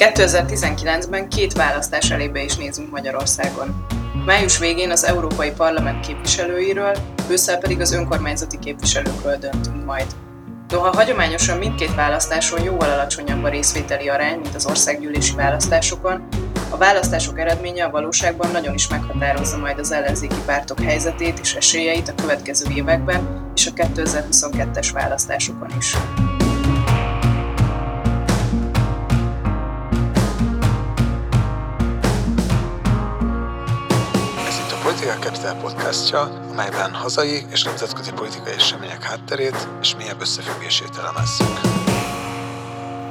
[0.00, 3.86] 2019-ben két választás elébe is nézünk Magyarországon.
[4.24, 6.96] Május végén az Európai Parlament képviselőiről,
[7.30, 10.06] ősszel pedig az önkormányzati képviselőkről döntünk majd.
[10.68, 16.28] Noha hagyományosan mindkét választáson jóval alacsonyabb a részvételi arány, mint az országgyűlési választásokon,
[16.70, 22.08] a választások eredménye a valóságban nagyon is meghatározza majd az ellenzéki pártok helyzetét és esélyeit
[22.08, 25.96] a következő években és a 2022-es választásokon is.
[35.10, 41.46] Political Capital podcastja, amelyben hazai és nemzetközi politikai események hátterét és mélyebb összefüggését elemezzük.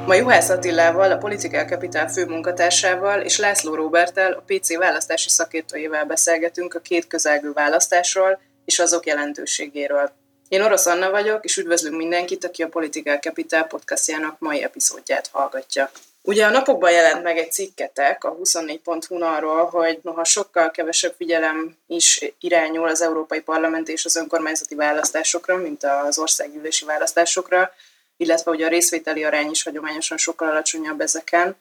[0.06, 6.74] Ma Juhász Attilával, a Political Capital főmunkatársával és László Robertel, a PC választási szakértőjével beszélgetünk
[6.74, 10.12] a két közelgő választásról és azok jelentőségéről.
[10.48, 15.90] Én Orosz Anna vagyok, és üdvözlünk mindenkit, aki a Political Capital podcastjának mai epizódját hallgatja.
[16.22, 21.78] Ugye a napokban jelent meg egy cikketek a 24.hu arról, hogy noha sokkal kevesebb figyelem
[21.88, 27.74] is irányul az Európai Parlament és az önkormányzati választásokra, mint az országgyűlési választásokra,
[28.18, 31.56] illetve ugye a részvételi arány is hagyományosan sokkal alacsonyabb ezeken.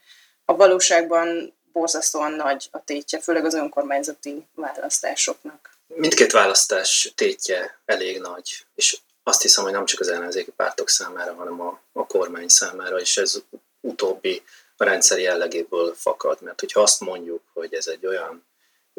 [0.44, 5.70] A valóságban borzasztóan nagy a tétje, főleg az önkormányzati választásoknak.
[5.86, 11.34] Mindkét választás tétje elég nagy, és azt hiszem, hogy nem csak az ellenzéki pártok számára,
[11.34, 13.42] hanem a, a kormány számára, és ez
[13.88, 14.42] utóbbi
[14.76, 16.38] a rendszer jellegéből fakad.
[16.40, 18.46] Mert hogyha azt mondjuk, hogy ez egy olyan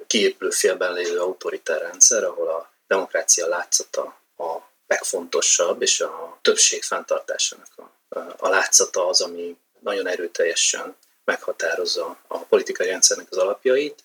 [0.07, 4.03] kiépülő félben lévő autoritár rendszer, ahol a demokrácia látszata
[4.37, 12.37] a legfontosabb, és a többség fenntartásának a, a látszata az, ami nagyon erőteljesen meghatározza a
[12.37, 14.03] politikai rendszernek az alapjait,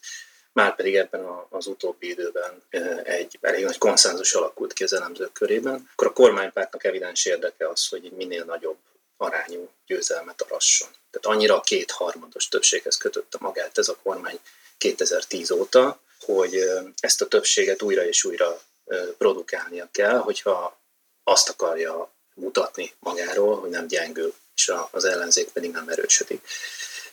[0.52, 2.62] már pedig ebben az utóbbi időben
[3.04, 7.88] egy elég nagy konszenzus alakult ki az elemzők körében, akkor a kormánypártnak evidens érdeke az,
[7.88, 8.76] hogy minél nagyobb
[9.16, 10.88] arányú győzelmet arasson.
[11.10, 14.38] Tehát annyira a kétharmados többséghez kötötte magát ez a kormány
[14.78, 18.60] 2010 óta, hogy ezt a többséget újra és újra
[19.18, 20.80] produkálnia kell, hogyha
[21.22, 26.48] azt akarja mutatni magáról, hogy nem gyengül, és az ellenzék pedig nem erősödik.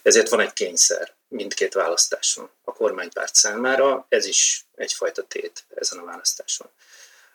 [0.02, 6.04] Ezért van egy kényszer mindkét választáson a kormánypárt számára, ez is egyfajta tét ezen a
[6.04, 6.70] választáson.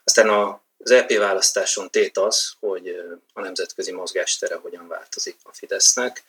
[0.03, 6.24] Aztán a az EP választáson tét az, hogy a nemzetközi mozgástere hogyan változik a Fidesznek.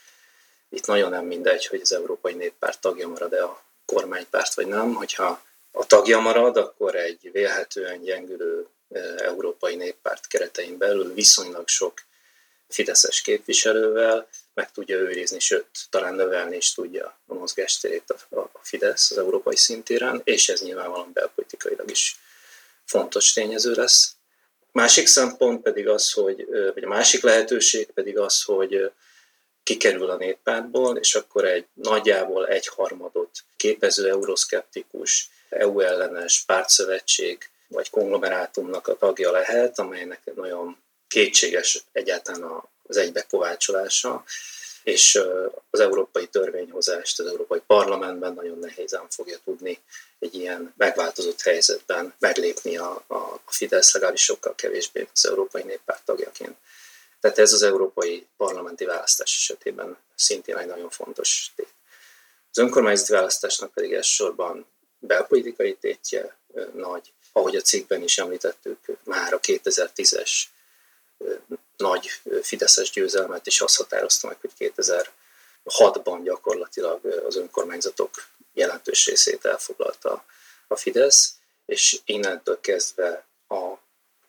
[0.68, 4.94] Itt nagyon nem mindegy, hogy az Európai Néppárt tagja marad-e a kormánypárt, vagy nem.
[4.94, 5.42] Hogyha
[5.72, 8.66] a tagja marad, akkor egy vélhetően gyengülő
[9.16, 12.02] Európai Néppárt keretein belül viszonylag sok
[12.68, 19.18] fideszes képviselővel meg tudja őrizni, sőt, talán növelni is tudja a mozgásterét a Fidesz az
[19.18, 22.20] európai szintéren, és ez nyilvánvalóan belpolitikailag is
[22.84, 24.16] fontos tényező lesz.
[24.78, 28.90] Másik szempont pedig az, hogy, vagy a másik lehetőség pedig az, hogy
[29.62, 37.90] kikerül a néppártból, és akkor egy nagyjából egy harmadot képező euroszkeptikus, EU ellenes pártszövetség vagy
[37.90, 40.76] konglomerátumnak a tagja lehet, amelynek nagyon
[41.08, 44.24] kétséges egyáltalán az egybekovácsolása,
[44.88, 45.20] és
[45.70, 49.80] az európai törvényhozást az Európai Parlamentben nagyon nehézen fogja tudni
[50.18, 56.56] egy ilyen megváltozott helyzetben meglépni a, a Fidesz, legalábbis sokkal kevésbé az Európai Néppárt tagjaként.
[57.20, 61.74] Tehát ez az európai parlamenti választás esetében szintén egy nagyon fontos tét.
[62.50, 64.66] Az önkormányzati választásnak pedig elsősorban
[64.98, 66.36] belpolitikai tétje
[66.74, 70.30] nagy, ahogy a cikkben is említettük, már a 2010-es
[71.78, 72.10] nagy
[72.42, 74.72] fideszes győzelmet is azt határozta meg, hogy
[75.64, 80.24] 2006-ban gyakorlatilag az önkormányzatok jelentős részét elfoglalta
[80.66, 81.32] a Fidesz,
[81.66, 83.74] és innentől kezdve a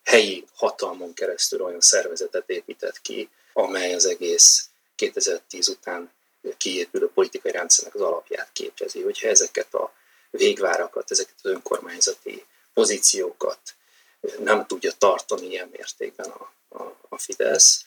[0.02, 6.12] helyi hatalmon keresztül olyan szervezetet épített ki, amely az egész 2010 után
[6.56, 9.02] kiépülő politikai rendszernek az alapját képezi.
[9.02, 9.92] Hogyha ezeket a
[10.30, 12.44] végvárakat, ezeket az önkormányzati
[12.74, 13.58] pozíciókat
[14.38, 16.52] nem tudja tartani ilyen mértékben a,
[17.08, 17.84] a, Fidesz,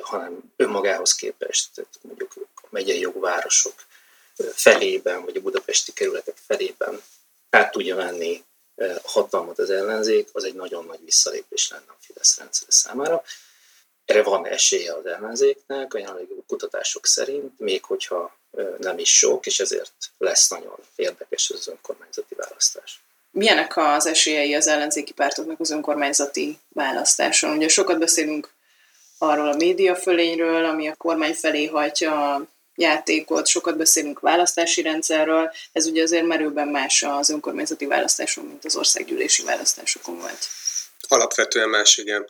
[0.00, 3.74] hanem önmagához képest, mondjuk a megyei jogvárosok
[4.52, 7.02] felében, vagy a budapesti kerületek felében
[7.50, 8.44] át tudja venni
[8.76, 13.22] a hatalmat az ellenzék, az egy nagyon nagy visszalépés lenne a Fidesz rendszer számára.
[14.04, 18.38] Erre van esélye az ellenzéknek, a jelenlegi kutatások szerint, még hogyha
[18.78, 23.03] nem is sok, és ezért lesz nagyon érdekes az önkormányzati választás.
[23.34, 27.56] Milyenek az esélyei az ellenzéki pártoknak az önkormányzati választáson?
[27.56, 28.50] Ugye sokat beszélünk
[29.18, 35.52] arról a média fölényről, ami a kormány felé hajtja a játékot, sokat beszélünk választási rendszerről,
[35.72, 40.46] ez ugye azért merőben más az önkormányzati választáson, mint az országgyűlési választásokon volt.
[41.08, 42.26] Alapvetően más, igen.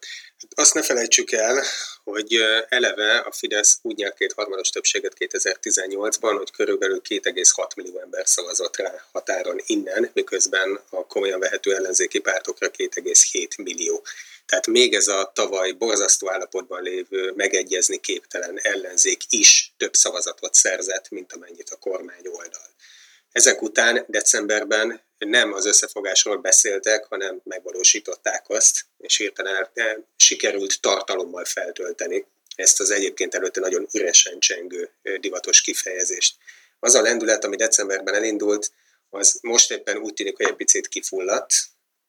[0.54, 1.62] Azt ne felejtsük el,
[2.04, 2.38] hogy
[2.68, 8.76] eleve a Fidesz úgy nyert két harmados többséget 2018-ban, hogy körülbelül 2,6 millió ember szavazott
[8.76, 14.04] rá határon innen, miközben a komolyan vehető ellenzéki pártokra 2,7 millió.
[14.46, 21.10] Tehát még ez a tavaly borzasztó állapotban lévő, megegyezni képtelen ellenzék is több szavazatot szerzett,
[21.10, 22.72] mint amennyit a kormány oldal.
[23.32, 29.68] Ezek után decemberben nem az összefogásról beszéltek, hanem megvalósították azt, és hirtelen
[30.16, 34.90] sikerült tartalommal feltölteni ezt az egyébként előtte nagyon üresen csengő
[35.20, 36.36] divatos kifejezést.
[36.80, 38.70] Az a lendület, ami decemberben elindult,
[39.10, 41.54] az most éppen úgy tűnik, hogy egy picit kifulladt,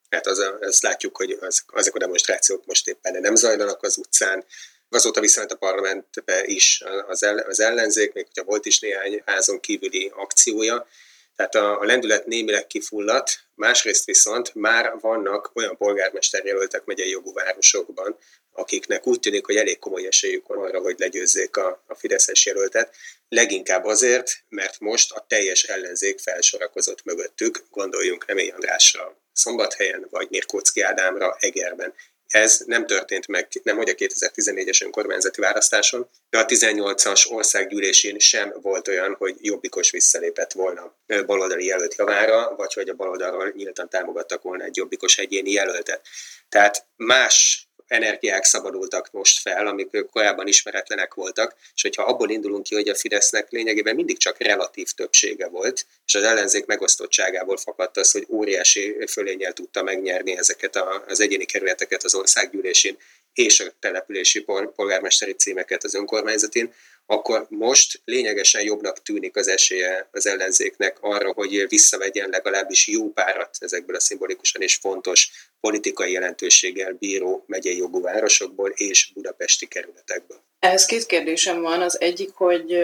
[0.10, 4.46] hát az azt látjuk, hogy az, azok a demonstrációk most éppen nem zajlanak az utcán,
[4.90, 9.60] azóta viszont a parlamentbe is az, el, az ellenzék, még hogyha volt is néhány házon
[9.60, 10.88] kívüli akciója,
[11.36, 18.18] tehát a, a lendület némileg kifulladt, másrészt viszont már vannak olyan polgármesterjelöltek megyei jogú városokban,
[18.52, 22.96] akiknek úgy tűnik, hogy elég komoly esélyük van arra, hogy legyőzzék a, a Fideszes jelöltet.
[23.30, 30.82] Leginkább azért, mert most a teljes ellenzék felsorakozott mögöttük, gondoljunk Remény Andrásra Szombathelyen, vagy Mirkóczki
[30.82, 31.94] Ádámra Egerben.
[32.28, 38.54] Ez nem történt meg, nem hogy a 2014-es önkormányzati választáson, de a 18-as országgyűlésén sem
[38.62, 40.96] volt olyan, hogy jobbikos visszalépett volna
[41.26, 46.08] baloldali jelölt javára, vagy hogy a baloldalról nyíltan támogattak volna egy jobbikos egyéni jelöltet.
[46.50, 52.76] Tehát más energiák szabadultak most fel, amik korábban ismeretlenek voltak, és hogyha abból indulunk ki,
[52.76, 58.12] hogy a Fidesznek lényegében mindig csak relatív többsége volt, és az ellenzék megosztottságából fakadt az,
[58.12, 60.76] hogy óriási fölényel tudta megnyerni ezeket
[61.08, 62.98] az egyéni kerületeket az országgyűlésén,
[63.34, 64.42] és a települési
[64.76, 66.74] polgármesteri címeket az önkormányzatin,
[67.06, 73.58] akkor most lényegesen jobbnak tűnik az esélye az ellenzéknek arra, hogy visszavegyen legalábbis jó párat
[73.60, 80.44] ezekből a szimbolikusan és fontos politikai jelentőséggel bíró megyei jogú városokból és budapesti kerületekből.
[80.60, 81.82] Ehhez két kérdésem van.
[81.82, 82.78] Az egyik, hogy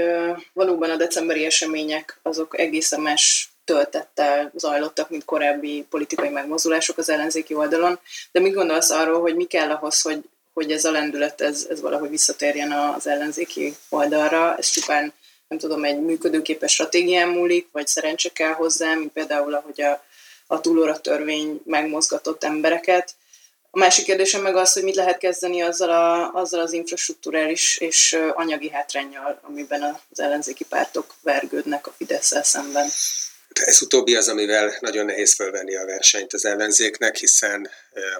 [0.53, 7.53] valóban a decemberi események azok egészen más töltettel zajlottak, mint korábbi politikai megmozdulások az ellenzéki
[7.53, 7.99] oldalon.
[8.31, 10.19] De mit gondolsz arról, hogy mi kell ahhoz, hogy
[10.53, 14.55] hogy ez a lendület, ez, ez valahogy visszatérjen az ellenzéki oldalra.
[14.57, 15.13] Ez csupán,
[15.47, 20.03] nem tudom, egy működőképes stratégián múlik, vagy szerencse kell hozzá, mint például, ahogy a,
[20.47, 23.15] a túlóra törvény megmozgatott embereket.
[23.73, 28.19] A másik kérdésem meg az, hogy mit lehet kezdeni azzal, a, azzal az infrastruktúrális és
[28.33, 32.89] anyagi hátrányjal, amiben az ellenzéki pártok vergődnek a fidesz szemben.
[33.53, 37.69] Ez utóbbi az, amivel nagyon nehéz fölvenni a versenyt az ellenzéknek, hiszen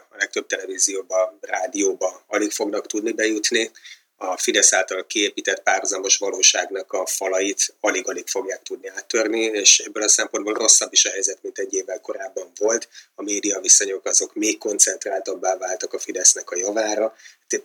[0.10, 3.72] a legtöbb televízióba, rádióba alig fognak tudni bejutni.
[4.16, 10.10] A Fidesz által kiépített párhuzamos valóságnak a falait alig-alig fogják tudni áttörni, és ebből a
[10.10, 12.88] szempontból rosszabb is a helyzet, mint egy évvel korábban volt.
[13.16, 17.16] A média viszonyok azok még koncentráltabbá váltak a Fidesznek a javára,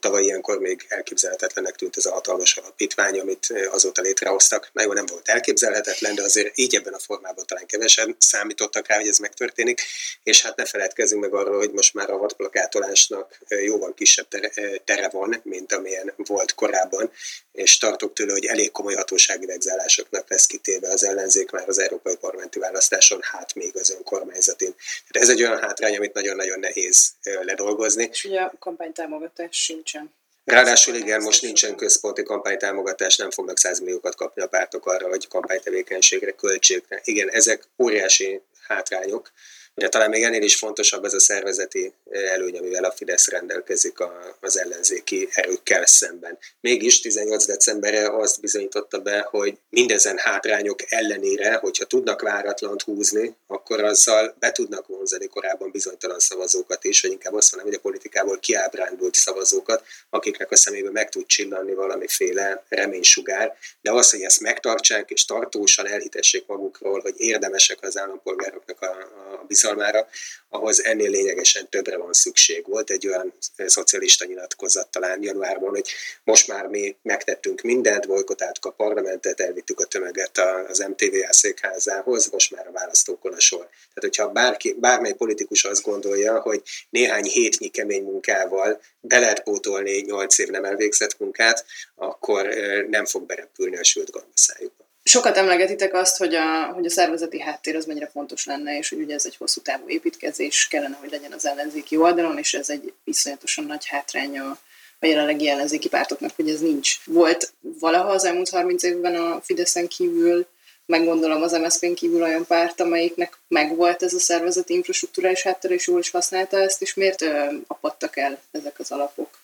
[0.00, 4.70] tavaly ilyenkor még elképzelhetetlennek tűnt ez a hatalmas alapítvány, amit azóta létrehoztak.
[4.72, 8.96] Na jó, nem volt elképzelhetetlen, de azért így ebben a formában talán kevesen számítottak rá,
[8.96, 9.82] hogy ez megtörténik.
[10.22, 14.50] És hát ne feledkezzünk meg arról, hogy most már a vadplakátolásnak jóval kisebb tere,
[14.84, 17.10] tere van, mint amilyen volt korábban,
[17.56, 22.16] és tartok tőle, hogy elég komoly hatósági vegzálásoknak lesz kitéve az ellenzék már az európai
[22.16, 24.74] parlamenti választáson, hát még az önkormányzatin.
[25.08, 28.08] Tehát ez egy olyan hátrány, amit nagyon-nagyon nehéz ledolgozni.
[28.12, 30.14] És ugye a kampánytámogatás sincsen.
[30.44, 35.28] Ráadásul igen, most nincsen központi kampánytámogatás, nem fognak 100 milliókat kapni a pártok arra, hogy
[35.28, 37.00] kampánytevékenységre, költségre.
[37.04, 39.32] Igen, ezek óriási hátrányok,
[39.76, 43.98] de talán még ennél is fontosabb ez a szervezeti eh, előny, amivel a Fidesz rendelkezik
[44.40, 46.38] az ellenzéki erőkkel szemben.
[46.60, 53.84] Mégis 18 decemberre azt bizonyította be, hogy mindezen hátrányok ellenére, hogyha tudnak váratlant húzni, akkor
[53.84, 58.38] azzal be tudnak vonzani korábban bizonytalan szavazókat is, vagy inkább azt mondom, hogy a politikából
[58.38, 65.10] kiábrándult szavazókat, akiknek a szemébe meg tud csillanni valamiféle reménysugár, de az, hogy ezt megtartsák
[65.10, 70.08] és tartósan elhitessék magukról, hogy érdemesek az állampolgároknak a, a bizalmára,
[70.48, 72.66] ahhoz ennél lényegesen többre van szükség.
[72.66, 75.90] Volt egy olyan szocialista nyilatkozat talán januárban, hogy
[76.24, 82.50] most már mi megtettünk mindent, bolykotáltuk a parlamentet, elvittük a tömeget az MTVA székházához, most
[82.50, 83.68] már a választókon a sor.
[83.68, 90.00] Tehát, hogyha bárki, bármely politikus azt gondolja, hogy néhány hétnyi kemény munkával be lehet pótolni
[90.00, 92.46] nyolc év nem elvégzett munkát, akkor
[92.88, 94.85] nem fog berepülni a sült gombaszájukba.
[95.08, 99.00] Sokat emlegetitek azt, hogy a, hogy a szervezeti háttér az mennyire fontos lenne, és hogy
[99.00, 102.92] ugye ez egy hosszú távú építkezés kellene, hogy legyen az ellenzéki oldalon, és ez egy
[103.04, 104.58] viszonyatosan nagy hátránya
[105.00, 106.96] a jelenlegi ellenzéki pártoknak, hogy ez nincs.
[107.04, 110.46] Volt valaha az elmúlt 30 évben a Fideszen kívül,
[110.86, 115.86] meggondolom az MSZP-n kívül olyan párt, amelyiknek megvolt ez a szervezeti infrastruktúra és háttér, és
[115.86, 119.38] jól is használta ezt, és miért ö, apadtak el ezek az alapok?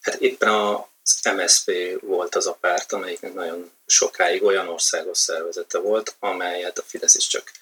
[0.00, 0.48] Hát éppen
[1.02, 6.82] az MSP volt az a párt, amelyiknek nagyon sokáig olyan országos szervezete volt, amelyet a
[6.82, 7.52] Fidesz is csak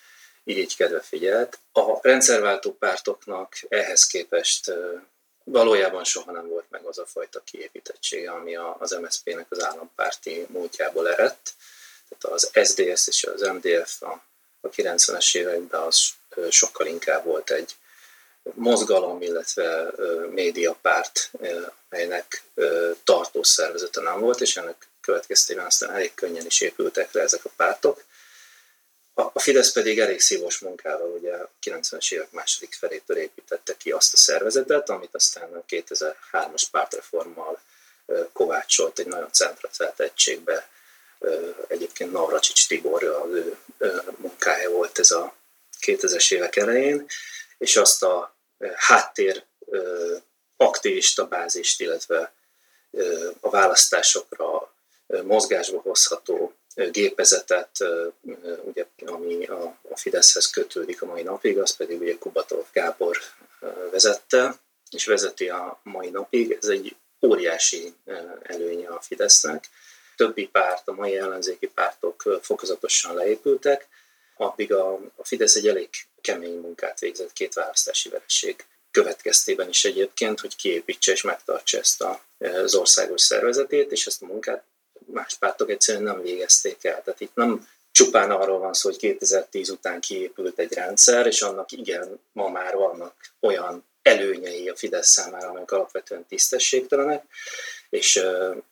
[0.45, 1.59] irigykedve figyelt.
[1.73, 4.73] A rendszerváltó pártoknak ehhez képest
[5.45, 11.09] valójában soha nem volt meg az a fajta kiépítettsége, ami az MSZP-nek az állampárti múltjából
[11.09, 11.55] eredt.
[12.09, 14.23] Tehát az SDS és az MDF a,
[14.61, 16.09] a 90-es években az
[16.51, 17.77] sokkal inkább volt egy
[18.55, 19.91] mozgalom, illetve
[20.31, 21.31] médiapárt,
[21.89, 22.43] melynek
[23.05, 27.51] tartós szervezete nem volt, és ennek következtében aztán elég könnyen is épültek le ezek a
[27.57, 28.05] pártok.
[29.15, 34.13] A Fidesz pedig elég szívos munkával ugye a 90-es évek második felétől építette ki azt
[34.13, 37.61] a szervezetet, amit aztán a 2003-as pártreformmal
[38.33, 40.69] kovácsolt egy nagyon centralizált egységbe.
[41.69, 43.59] Egyébként Navracsics Tibor az ő
[44.17, 45.35] munkája volt ez a
[45.81, 47.07] 2000-es évek elején,
[47.59, 48.37] és azt a
[48.77, 49.45] háttér
[50.57, 52.33] aktivista bázist, illetve
[53.41, 54.73] a választásokra
[55.23, 56.53] mozgásba hozható
[56.91, 57.71] gépezetet,
[58.63, 63.19] ugye, ami a, a Fideszhez kötődik a mai napig, az pedig ugye Kubatov Gábor
[63.91, 64.59] vezette,
[64.91, 66.57] és vezeti a mai napig.
[66.61, 66.97] Ez egy
[67.27, 67.95] óriási
[68.43, 69.69] előnye a Fidesznek.
[70.17, 73.89] Többi párt, a mai ellenzéki pártok fokozatosan leépültek,
[74.37, 75.89] addig a, a Fidesz egy elég
[76.29, 82.23] kemény munkát végzett két választási vereség következtében is egyébként, hogy kiépítse és megtartsa ezt a,
[82.39, 84.63] az országos szervezetét, és ezt a munkát
[85.07, 87.03] más pártok egyszerűen nem végezték el.
[87.03, 91.73] Tehát itt nem csupán arról van szó, hogy 2010 után kiépült egy rendszer, és annak
[91.73, 97.25] igen, ma már vannak olyan előnyei a Fidesz számára, amelyek alapvetően tisztességtelenek,
[97.91, 98.17] és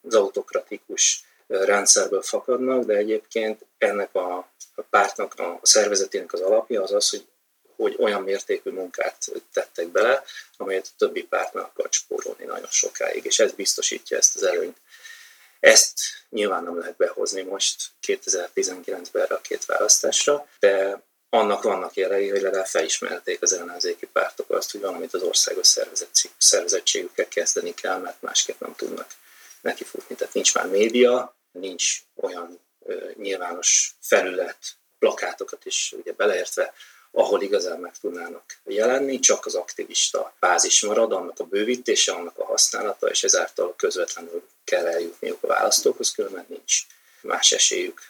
[0.02, 4.50] az autokratikus rendszerből fakadnak, de egyébként ennek a,
[4.90, 7.26] pártnak, a szervezetének az alapja az az, hogy,
[7.76, 10.24] hogy olyan mértékű munkát tettek bele,
[10.56, 14.76] amelyet a többi párt meg akar spórolni nagyon sokáig, és ez biztosítja ezt az előnyt.
[15.60, 22.28] Ezt nyilván nem lehet behozni most 2019-ben erre a két választásra, de annak vannak jelei,
[22.28, 25.76] hogy legalább felismerték az ellenzéki pártok azt, hogy valamit az országos
[26.38, 29.06] szervezettségükkel kezdeni kell, mert másképp nem tudnak
[29.60, 30.14] nekifutni.
[30.14, 34.58] Tehát nincs már média, nincs olyan ö, nyilvános felület,
[34.98, 36.74] plakátokat is ugye beleértve,
[37.16, 42.44] ahol igazán meg tudnának jelenni, csak az aktivista bázis marad, annak a bővítése, annak a
[42.44, 46.74] használata, és ezáltal közvetlenül kell eljutniuk a választókhoz, különben nincs
[47.20, 48.00] más esélyük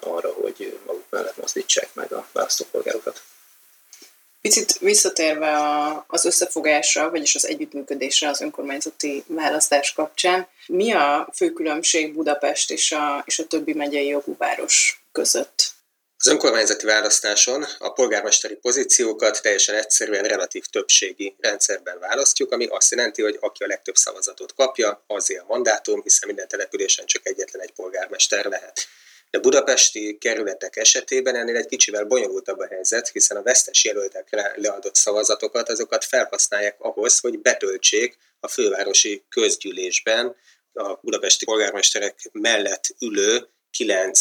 [0.00, 3.22] arra, hogy maguk mellett mozdítsák meg a választópolgárokat.
[4.40, 11.52] Picit visszatérve a, az összefogásra, vagyis az együttműködésre az önkormányzati választás kapcsán, mi a fő
[11.52, 15.65] különbség Budapest és a, és a többi megyei jogú város között?
[16.26, 23.22] Az önkormányzati választáson a polgármesteri pozíciókat teljesen egyszerűen relatív többségi rendszerben választjuk, ami azt jelenti,
[23.22, 27.72] hogy aki a legtöbb szavazatot kapja, azért a mandátum, hiszen minden településen csak egyetlen egy
[27.72, 28.86] polgármester lehet.
[29.30, 34.94] De budapesti kerületek esetében ennél egy kicsivel bonyolultabb a helyzet, hiszen a vesztes jelöltekre leadott
[34.94, 40.36] szavazatokat, azokat felhasználják ahhoz, hogy betöltsék a fővárosi közgyűlésben
[40.72, 44.20] a budapesti polgármesterek mellett ülő kilenc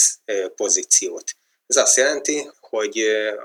[0.55, 1.35] pozíciót.
[1.67, 2.99] Ez azt jelenti, hogy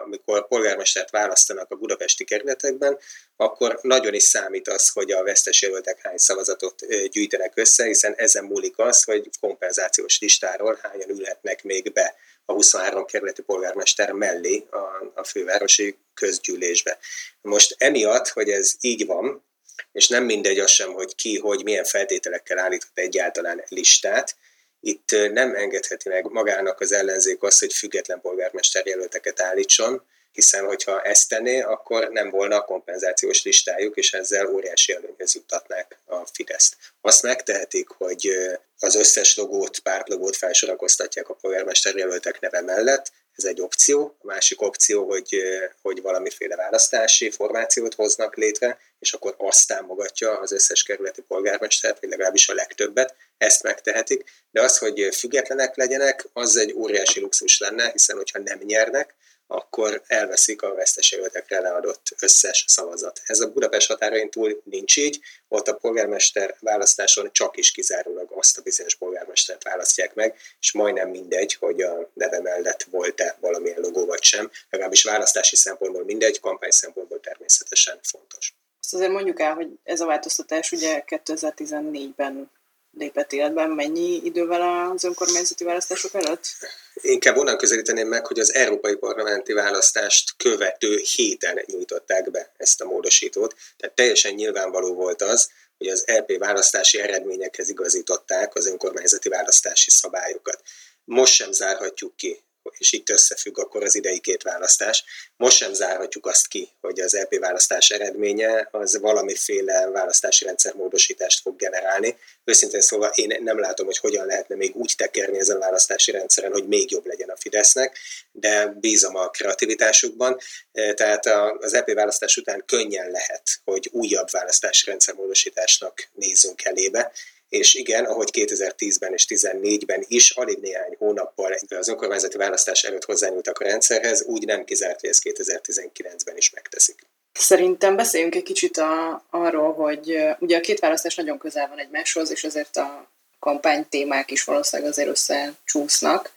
[0.04, 2.98] amikor polgármestert választanak a budapesti kerületekben,
[3.36, 8.44] akkor nagyon is számít az, hogy a vesztes jelöltek hány szavazatot gyűjtenek össze, hiszen ezen
[8.44, 15.12] múlik az, hogy kompenzációs listáról hányan ülhetnek még be a 23 kerületi polgármester mellé a,
[15.14, 16.98] a fővárosi közgyűlésbe.
[17.40, 19.44] Most emiatt, hogy ez így van,
[19.92, 24.36] és nem mindegy az sem, hogy ki, hogy milyen feltételekkel állított egyáltalán listát,
[24.80, 31.02] itt nem engedheti meg magának az ellenzék azt, hogy független polgármester jelölteket állítson, hiszen hogyha
[31.02, 36.76] ezt tenné, akkor nem volna a kompenzációs listájuk, és ezzel óriási előnyhöz juttatnák a Fideszt.
[37.00, 38.30] Azt megtehetik, hogy
[38.78, 44.16] az összes logót, pártlogót felsorakoztatják a polgármester jelöltek neve mellett, ez egy opció.
[44.22, 45.42] A másik opció, hogy,
[45.82, 52.10] hogy valamiféle választási formációt hoznak létre, és akkor azt támogatja az összes kerületi polgármestert, vagy
[52.10, 54.24] legalábbis a legtöbbet, ezt megtehetik.
[54.50, 59.14] De az, hogy függetlenek legyenek, az egy óriási luxus lenne, hiszen hogyha nem nyernek,
[59.52, 63.20] akkor elveszik a vesztes jelöltekre leadott összes szavazat.
[63.24, 68.58] Ez a Budapest határain túl nincs így, ott a polgármester választáson csak is kizárólag azt
[68.58, 74.06] a bizonyos polgármestert választják meg, és majdnem mindegy, hogy a neve mellett volt-e valamilyen logó
[74.06, 78.54] vagy sem, legalábbis választási szempontból mindegy, kampány szempontból természetesen fontos.
[78.80, 82.50] Azt azért mondjuk el, hogy ez a változtatás ugye 2014-ben
[82.92, 86.46] lépett életben, mennyi idővel az önkormányzati választások előtt?
[86.94, 92.84] Inkább onnan közelíteném meg, hogy az európai parlamenti választást követő héten nyújtották be ezt a
[92.84, 93.54] módosítót.
[93.76, 100.62] Tehát teljesen nyilvánvaló volt az, hogy az EP választási eredményekhez igazították az önkormányzati választási szabályokat.
[101.04, 102.44] Most sem zárhatjuk ki,
[102.78, 105.04] és itt összefügg akkor az idei két választás.
[105.36, 111.56] Most sem zárhatjuk azt ki, hogy az LP választás eredménye az valamiféle választási rendszermódosítást fog
[111.56, 112.16] generálni.
[112.44, 116.52] Őszintén szóval én nem látom, hogy hogyan lehetne még úgy tekerni ezen a választási rendszeren,
[116.52, 117.98] hogy még jobb legyen a Fidesznek,
[118.32, 120.38] de bízom a kreativitásukban.
[120.72, 121.26] E, tehát
[121.58, 127.12] az EP választás után könnyen lehet, hogy újabb választási rendszermódosításnak nézzünk elébe,
[127.50, 133.58] és igen, ahogy 2010-ben és 2014-ben is, alig néhány hónappal az önkormányzati választás előtt hozzányúltak
[133.58, 137.06] a rendszerhez, úgy nem kizárt, hogy ezt 2019-ben is megteszik.
[137.32, 142.30] Szerintem beszéljünk egy kicsit a, arról, hogy ugye a két választás nagyon közel van egymáshoz,
[142.30, 146.32] és ezért a kampány témák is valószínűleg azért összecsúsznak,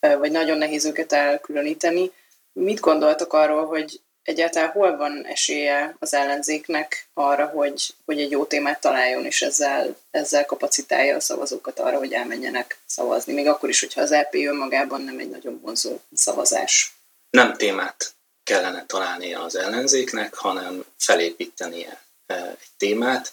[0.00, 2.10] vagy nagyon nehéz őket elkülöníteni.
[2.52, 8.44] Mit gondoltok arról, hogy egyáltalán hol van esélye az ellenzéknek arra, hogy, hogy egy jó
[8.44, 13.80] témát találjon, és ezzel, ezzel kapacitálja a szavazókat arra, hogy elmenjenek szavazni, még akkor is,
[13.80, 16.96] hogyha az LP e önmagában nem egy nagyon vonzó szavazás.
[17.30, 18.14] Nem témát
[18.44, 23.32] kellene találnia az ellenzéknek, hanem felépítenie e, egy témát,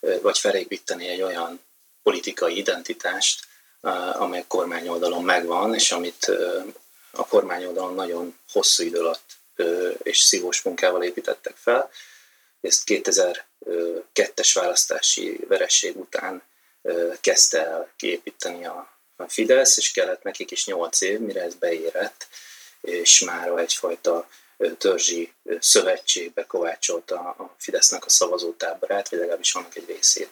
[0.00, 1.60] e, vagy felépíteni egy olyan
[2.02, 3.50] politikai identitást,
[4.12, 6.30] amely a kormányoldalon megvan, és amit
[7.10, 9.41] a kormányoldalon nagyon hosszú idő alatt
[10.02, 11.90] és szívós munkával építettek fel.
[12.60, 16.42] Ezt 2002-es választási veresség után
[17.20, 18.90] kezdte el kiépíteni a
[19.28, 22.26] Fidesz, és kellett nekik is 8 év, mire ez beérett,
[22.80, 24.28] és már egyfajta
[24.78, 30.30] törzsi szövetségbe kovácsolta a Fidesznek a szavazótáborát, vagy legalábbis annak egy részét.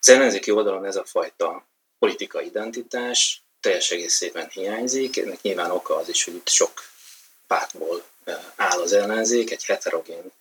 [0.00, 1.66] Az ellenzéki oldalon ez a fajta
[1.98, 6.87] politikai identitás teljes egészében hiányzik, ennek nyilván oka az is, hogy itt sok
[7.48, 8.04] pártból
[8.56, 10.32] áll az ellenzék, egy heterogén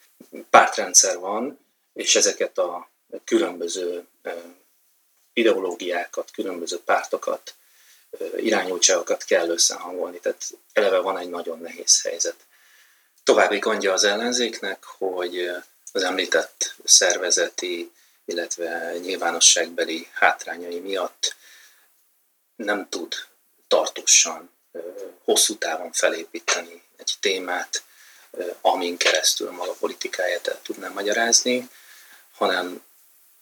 [0.50, 1.60] pártrendszer van,
[1.94, 2.90] és ezeket a
[3.24, 4.08] különböző
[5.34, 7.56] ideológiákat, különböző pártokat,
[8.38, 10.20] irányultságokat kell összehangolni.
[10.20, 12.36] Tehát eleve van egy nagyon nehéz helyzet.
[13.24, 15.50] További gondja az ellenzéknek, hogy
[15.92, 17.92] az említett szervezeti,
[18.26, 21.36] illetve nyilvánosságbeli hátrányai miatt
[22.56, 23.14] nem tud
[23.68, 24.50] tartósan,
[25.24, 27.84] hosszú távon felépíteni egy témát,
[28.62, 31.70] amin keresztül maga politikáját el tudnám magyarázni,
[32.36, 32.84] hanem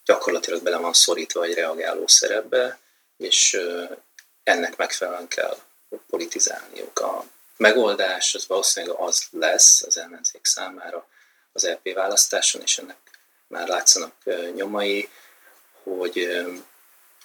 [0.06, 2.80] gyakorlatilag bele van szorítva egy reagáló szerepbe,
[3.18, 3.60] és
[4.44, 5.58] ennek megfelelően kell
[6.10, 7.00] politizálniuk.
[7.00, 7.26] A
[7.58, 11.08] megoldás az valószínűleg az lesz az ellenzék számára
[11.52, 12.98] az LP választáson, és ennek
[13.48, 14.14] már látszanak
[14.56, 15.10] nyomai,
[15.84, 16.46] hogy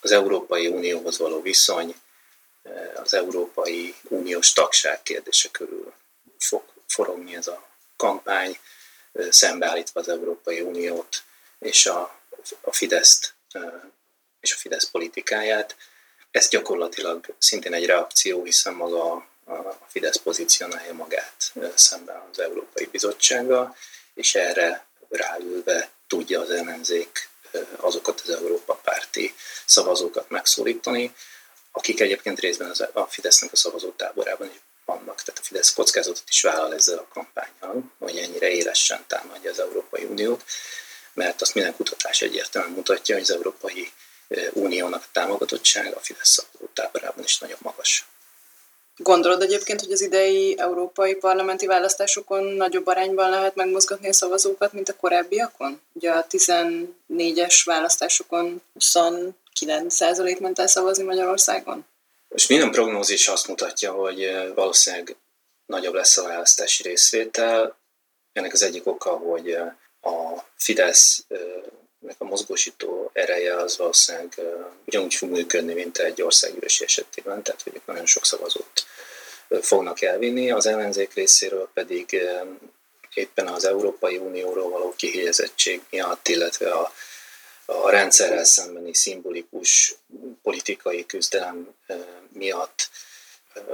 [0.01, 1.95] az Európai Unióhoz való viszony,
[2.95, 5.93] az Európai Uniós tagság kérdése körül
[6.41, 8.59] fog forogni ez a kampány,
[9.31, 11.23] szembeállítva az Európai Uniót
[11.59, 12.21] és a,
[12.61, 13.35] a Fideszt
[14.41, 15.77] és a Fidesz politikáját.
[16.31, 19.13] Ez gyakorlatilag szintén egy reakció, hiszen maga
[19.45, 23.77] a Fidesz pozícionálja magát szemben az Európai Bizottsággal,
[24.15, 27.29] és erre ráülve tudja az ellenzék
[27.77, 29.35] azokat az Európa párti
[29.67, 31.15] szavazókat megszólítani,
[31.71, 35.23] akik egyébként részben a Fidesznek a szavazótáborában is vannak.
[35.23, 40.05] Tehát a Fidesz kockázatot is vállal ezzel a kampányal, hogy ennyire élesen támadja az Európai
[40.05, 40.45] Uniót,
[41.15, 43.93] mert azt minden kutatás egyértelműen mutatja, hogy az Európai
[44.53, 48.05] Uniónak a támogatottsága a Fidesz szavazótáborában is nagyon magas.
[48.97, 54.89] Gondolod egyébként, hogy az idei európai parlamenti választásokon nagyobb arányban lehet megmozgatni a szavazókat, mint
[54.89, 55.81] a korábbiakon?
[55.93, 61.85] Ugye a 14-es választásokon 29% ment el szavazni Magyarországon?
[62.35, 65.17] És minden prognózis azt mutatja, hogy valószínűleg
[65.67, 67.79] nagyobb lesz a választási részvétel.
[68.33, 69.53] Ennek az egyik oka, hogy
[70.01, 71.25] a Fidesz
[72.19, 74.41] a mozgósító ereje az valószínűleg
[74.87, 78.87] ugyanúgy fog működni, mint egy országgyűlési esetében, tehát hogy nagyon sok szavazót
[79.61, 82.23] fognak elvinni, az ellenzék részéről pedig
[83.15, 86.93] éppen az Európai Unióról való kihelyezettség miatt, illetve a
[87.71, 89.95] a rendszerrel szembeni szimbolikus
[90.43, 91.75] politikai küzdelem
[92.33, 92.89] miatt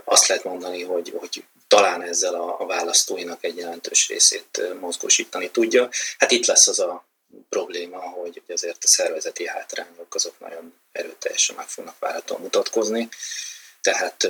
[0.05, 5.89] azt lehet mondani, hogy, hogy talán ezzel a, választóinak egy jelentős részét mozgósítani tudja.
[6.19, 7.07] Hát itt lesz az a
[7.49, 13.09] probléma, hogy azért a szervezeti hátrányok azok nagyon erőteljesen meg fognak várhatóan mutatkozni.
[13.81, 14.29] Tehát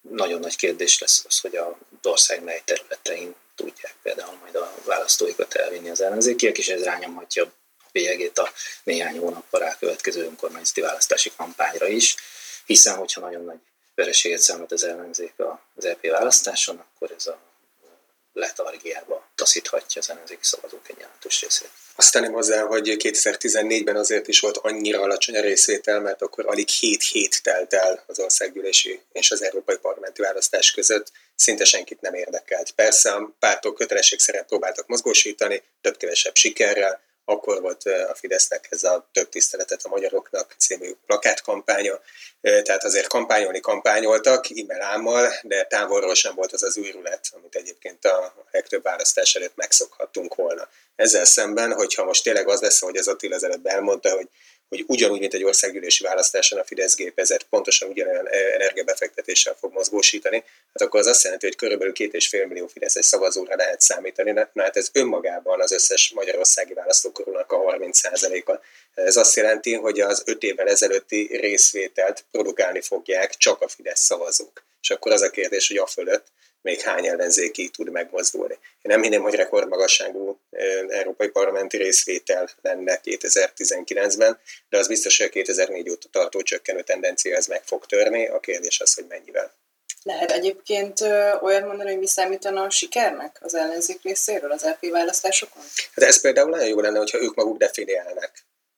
[0.00, 5.54] nagyon nagy kérdés lesz az, hogy a ország mely területein tudják például majd a választóikat
[5.54, 7.52] elvinni az ellenzékiek, és ez rányomhatja
[7.92, 8.52] bélyegét a
[8.82, 12.16] néhány hónappal rákövetkező önkormányzati választási kampányra is,
[12.66, 13.58] hiszen hogyha nagyon nagy
[13.94, 15.34] vereséget számít az ellenzék
[15.74, 17.38] az EP választáson, akkor ez a
[18.32, 21.70] letargiába taszíthatja az ellenzéki szavazók egy jelentős részét.
[21.94, 26.68] Azt tenném hozzá, hogy 2014-ben azért is volt annyira alacsony a részvétel, mert akkor alig
[26.68, 32.14] 7 hét telt el az országgyűlési és az európai parlamenti választás között, szinte senkit nem
[32.14, 32.70] érdekelt.
[32.70, 39.08] Persze a pártok kötelesség szerint próbáltak mozgósítani, több-kevesebb sikerrel, akkor volt a Fidesznek ez a
[39.12, 42.00] több tiszteletet a magyaroknak című plakátkampánya,
[42.40, 48.34] tehát azért kampányolni kampányoltak, e de távolról sem volt az az őrület, amit egyébként a
[48.50, 50.68] legtöbb választás előtt megszokhattunk volna.
[50.96, 54.28] Ezzel szemben, hogyha most tényleg az lesz, hogy az Attila előbb elmondta, hogy
[54.72, 60.82] hogy ugyanúgy, mint egy országgyűlési választáson a Fidesz gépezet pontosan ugyanolyan energiabefektetéssel fog mozgósítani, hát
[60.82, 64.54] akkor az azt jelenti, hogy körülbelül két és fél millió Fideszes szavazóra lehet számítani, mert
[64.54, 68.60] hát ez önmagában az összes magyarországi választókorúnak a 30%-a.
[68.94, 74.62] Ez azt jelenti, hogy az öt évvel ezelőtti részvételt produkálni fogják csak a Fidesz szavazók.
[74.82, 76.26] És akkor az a kérdés, hogy a fölött
[76.62, 78.52] még hány ellenzéki tud megmozdulni.
[78.52, 80.40] Én nem hinném, hogy rekordmagasságú
[80.88, 87.36] európai parlamenti részvétel lenne 2019-ben, de az biztos, hogy a 2004 óta tartó csökkenő tendencia
[87.36, 88.26] ez meg fog törni.
[88.26, 89.54] A kérdés az, hogy mennyivel.
[90.02, 91.00] Lehet egyébként
[91.40, 95.62] olyan mondani, hogy mi számítana a sikernek az ellenzék részéről az LP választásokon?
[95.94, 98.32] Hát ez például nagyon jó lenne, hogyha ők maguk definiálnak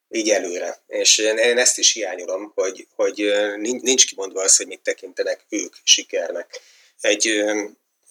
[0.08, 0.78] így előre.
[0.86, 6.60] És én ezt is hiányolom, hogy, hogy nincs kimondva az, hogy mit tekintenek ők sikernek
[7.00, 7.44] egy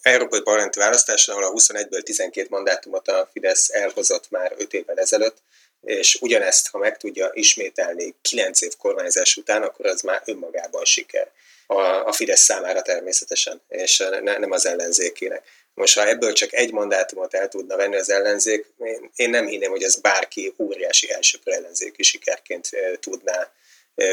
[0.01, 5.37] európai parlamenti választáson, ahol a 21-ből 12 mandátumot a Fidesz elhozott már 5 évvel ezelőtt,
[5.81, 11.31] és ugyanezt, ha meg tudja ismételni 9 év kormányzás után, akkor az már önmagában siker.
[11.67, 15.43] A, a Fidesz számára természetesen, és ne, nem az ellenzékének.
[15.73, 19.69] Most, ha ebből csak egy mandátumot el tudna venni az ellenzék, én, én nem hinném,
[19.69, 22.69] hogy ez bárki óriási elsőprő ellenzéki sikerként
[22.99, 23.51] tudná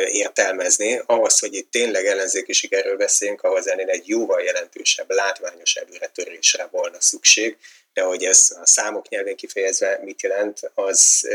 [0.06, 1.02] értelmezni.
[1.06, 7.00] Ahhoz, hogy itt tényleg ellenzéki sikerről beszéljünk, ahhoz ennél egy jóval jelentősebb, látványos előretörésre volna
[7.00, 7.56] szükség,
[7.92, 11.28] de hogy ez a számok nyelvén kifejezve mit jelent, az,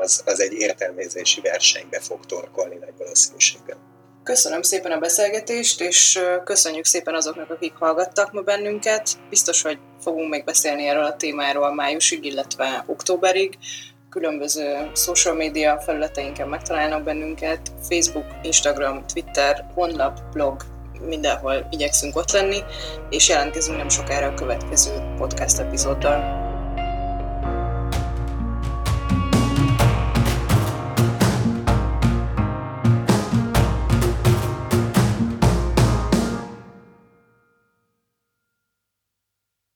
[0.00, 3.88] az, az egy értelmezési versenybe fog torkolni nagy valószínűséggel.
[4.24, 9.08] Köszönöm szépen a beszélgetést, és köszönjük szépen azoknak, akik hallgattak ma bennünket.
[9.30, 13.58] Biztos, hogy fogunk még beszélni erről a témáról májusig, illetve októberig
[14.10, 20.62] különböző social media felületeinken megtalálnak bennünket, Facebook, Instagram, Twitter, honlap, blog,
[21.06, 22.58] mindenhol igyekszünk ott lenni,
[23.10, 26.49] és jelentkezünk nem sokára a következő podcast epizóddal.